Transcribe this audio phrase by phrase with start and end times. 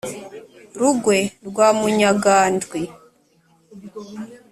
[0.79, 1.17] rugwe
[1.47, 2.81] rwa munyagandwi.